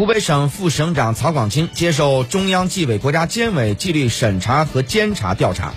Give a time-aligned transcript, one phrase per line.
[0.00, 5.74] 湖北省副省长曹广清接受中央纪委国家监委纪律审查和监察调查。